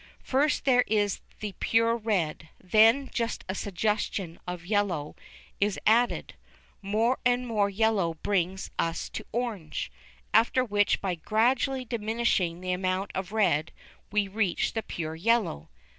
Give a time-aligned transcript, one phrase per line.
[0.23, 5.15] First there is the pure red, then just a suggestion of yellow
[5.59, 6.33] is added;
[6.81, 9.91] more and more yellow brings us to orange;
[10.33, 13.71] after which by gradually diminishing the amount of red
[14.11, 15.69] we reach the pure yellow.